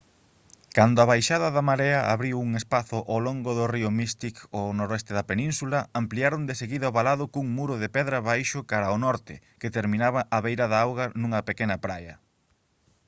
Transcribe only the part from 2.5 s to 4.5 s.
espazo ao longo do río mystic